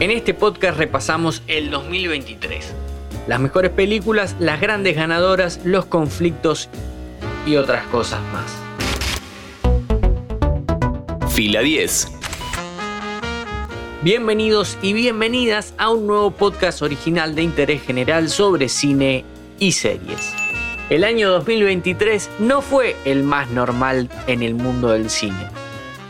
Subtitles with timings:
[0.00, 2.72] En este podcast repasamos el 2023.
[3.26, 6.68] Las mejores películas, las grandes ganadoras, los conflictos
[7.44, 8.56] y otras cosas más.
[11.32, 12.12] Fila 10.
[14.02, 19.24] Bienvenidos y bienvenidas a un nuevo podcast original de interés general sobre cine
[19.58, 20.32] y series.
[20.90, 25.57] El año 2023 no fue el más normal en el mundo del cine.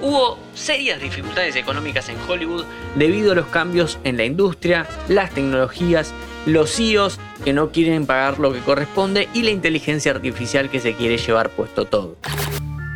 [0.00, 6.14] Hubo serias dificultades económicas en Hollywood debido a los cambios en la industria, las tecnologías,
[6.46, 10.94] los CEOs que no quieren pagar lo que corresponde y la inteligencia artificial que se
[10.94, 12.16] quiere llevar puesto todo.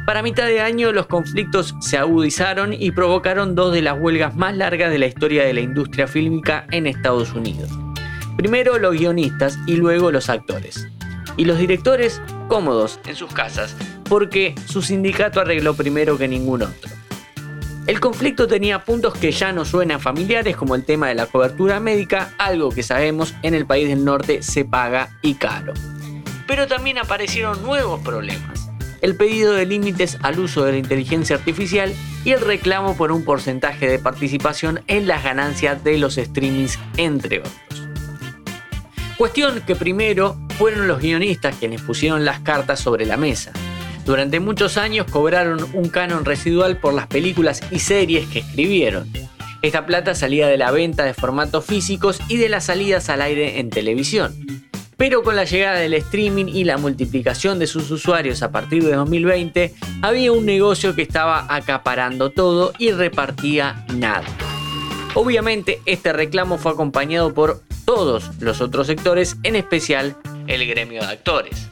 [0.07, 4.57] Para mitad de año los conflictos se agudizaron y provocaron dos de las huelgas más
[4.57, 7.71] largas de la historia de la industria fílmica en Estados Unidos.
[8.37, 10.89] Primero los guionistas y luego los actores.
[11.37, 13.77] Y los directores cómodos en sus casas
[14.13, 16.91] porque su sindicato arregló primero que ningún otro.
[17.87, 21.81] El conflicto tenía puntos que ya no suenan familiares como el tema de la cobertura
[21.81, 25.73] médica, algo que sabemos en el país del norte se paga y caro.
[26.47, 28.69] Pero también aparecieron nuevos problemas.
[29.01, 31.91] El pedido de límites al uso de la inteligencia artificial
[32.23, 37.39] y el reclamo por un porcentaje de participación en las ganancias de los streamings, entre
[37.39, 37.89] otros.
[39.17, 43.53] Cuestión que primero fueron los guionistas quienes pusieron las cartas sobre la mesa.
[44.05, 49.09] Durante muchos años cobraron un canon residual por las películas y series que escribieron.
[49.63, 53.61] Esta plata salía de la venta de formatos físicos y de las salidas al aire
[53.61, 54.35] en televisión.
[54.97, 58.95] Pero con la llegada del streaming y la multiplicación de sus usuarios a partir de
[58.95, 64.25] 2020, había un negocio que estaba acaparando todo y repartía nada.
[65.15, 70.17] Obviamente este reclamo fue acompañado por todos los otros sectores, en especial
[70.47, 71.69] el gremio de actores.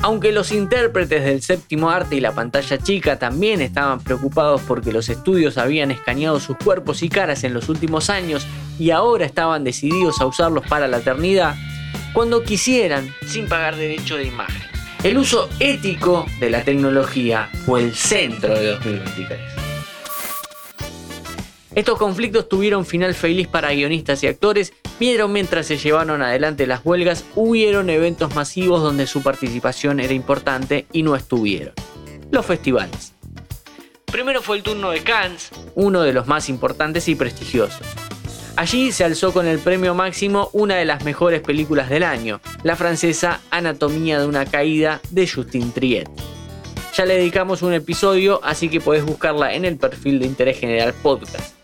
[0.00, 5.08] Aunque los intérpretes del séptimo arte y la pantalla chica también estaban preocupados porque los
[5.08, 8.46] estudios habían escaneado sus cuerpos y caras en los últimos años
[8.78, 11.56] y ahora estaban decididos a usarlos para la eternidad,
[12.12, 14.62] cuando quisieran, sin pagar derecho de imagen.
[15.02, 19.40] El uso ético de la tecnología fue el centro de 2023.
[21.74, 26.84] Estos conflictos tuvieron final feliz para guionistas y actores pero mientras se llevaron adelante las
[26.84, 31.74] huelgas, hubieron eventos masivos donde su participación era importante y no estuvieron.
[32.30, 33.14] Los festivales.
[34.06, 37.86] Primero fue el turno de Cannes, uno de los más importantes y prestigiosos.
[38.56, 42.74] Allí se alzó con el premio máximo una de las mejores películas del año, la
[42.74, 46.08] francesa Anatomía de una caída de Justin Triet.
[46.96, 50.92] Ya le dedicamos un episodio, así que podés buscarla en el perfil de Interés General
[50.94, 51.54] Podcast.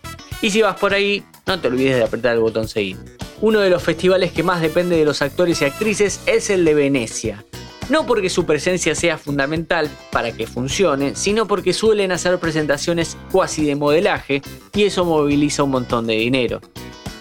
[0.40, 2.98] Y si vas por ahí, no te olvides de apretar el botón seguir.
[3.44, 6.72] Uno de los festivales que más depende de los actores y actrices es el de
[6.72, 7.44] Venecia.
[7.90, 13.66] No porque su presencia sea fundamental para que funcione, sino porque suelen hacer presentaciones cuasi
[13.66, 14.40] de modelaje
[14.72, 16.62] y eso moviliza un montón de dinero.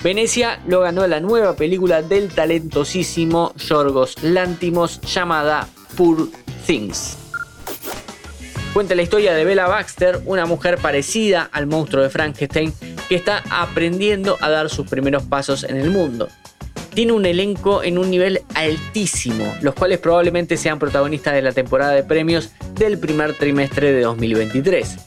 [0.01, 5.67] Venecia lo ganó la nueva película del talentosísimo Yorgos Lántimos llamada
[5.97, 6.29] Poor
[6.65, 7.17] Things.
[8.73, 12.73] Cuenta la historia de Bella Baxter, una mujer parecida al monstruo de Frankenstein
[13.07, 16.27] que está aprendiendo a dar sus primeros pasos en el mundo.
[16.93, 21.91] Tiene un elenco en un nivel altísimo, los cuales probablemente sean protagonistas de la temporada
[21.91, 24.97] de premios del primer trimestre de 2023.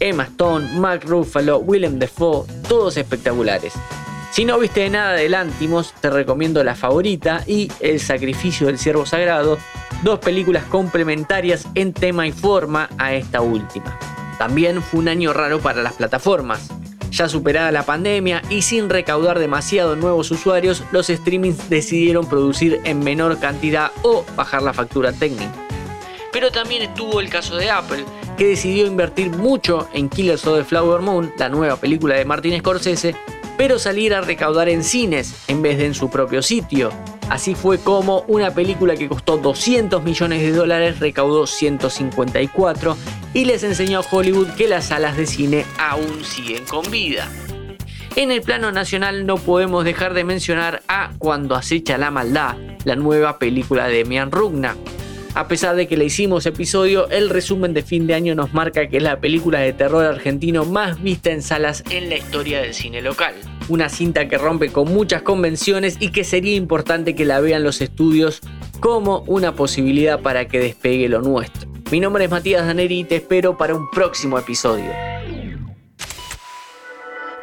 [0.00, 3.74] Emma Stone, Mark Ruffalo, Willem Dafoe, todos espectaculares.
[4.32, 9.06] Si no viste nada de Lántimos, te recomiendo La Favorita y El Sacrificio del Siervo
[9.06, 9.58] Sagrado,
[10.02, 13.96] dos películas complementarias en tema y forma a esta última.
[14.36, 16.68] También fue un año raro para las plataformas.
[17.14, 23.04] Ya superada la pandemia y sin recaudar demasiado nuevos usuarios, los streamings decidieron producir en
[23.04, 25.52] menor cantidad o bajar la factura técnica.
[26.32, 28.04] Pero también estuvo el caso de Apple,
[28.36, 32.58] que decidió invertir mucho en Killers of the Flower Moon, la nueva película de Martin
[32.58, 33.14] Scorsese,
[33.56, 36.90] pero salir a recaudar en cines en vez de en su propio sitio,
[37.30, 42.96] Así fue como una película que costó 200 millones de dólares recaudó 154
[43.32, 47.28] y les enseñó a Hollywood que las salas de cine aún siguen con vida.
[48.16, 52.94] En el plano nacional no podemos dejar de mencionar a Cuando acecha la maldad, la
[52.94, 54.76] nueva película de Mian Rugna.
[55.34, 58.88] A pesar de que le hicimos episodio, el resumen de fin de año nos marca
[58.88, 62.72] que es la película de terror argentino más vista en salas en la historia del
[62.72, 63.34] cine local
[63.68, 67.80] una cinta que rompe con muchas convenciones y que sería importante que la vean los
[67.80, 68.40] estudios
[68.80, 71.70] como una posibilidad para que despegue lo nuestro.
[71.90, 74.90] Mi nombre es Matías Daneri y te espero para un próximo episodio.